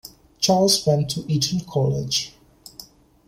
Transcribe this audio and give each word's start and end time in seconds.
Charles 0.39 0.83
went 0.87 1.11
to 1.11 1.31
Eton 1.31 1.59
College. 1.59 2.33